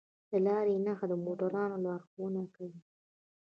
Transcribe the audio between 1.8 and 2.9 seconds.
لارښوونه کوي.